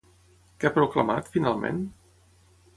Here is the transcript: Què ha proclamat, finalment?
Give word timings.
Què 0.63 0.69
ha 0.69 0.73
proclamat, 0.77 1.31
finalment? 1.37 1.85